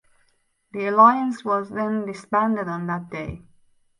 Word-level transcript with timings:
The 0.71 0.87
alliance 0.87 1.45
was 1.45 1.69
then 1.69 2.07
disbanded 2.07 2.67
on 2.67 2.87
that 2.87 3.11
day. 3.11 3.43